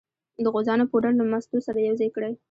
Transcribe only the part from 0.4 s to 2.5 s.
د غوزانو پوډر له مستو سره یو ځای کړئ.